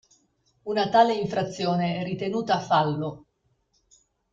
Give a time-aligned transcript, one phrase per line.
[0.63, 3.25] Una tale infrazione è ritenuta "fallo".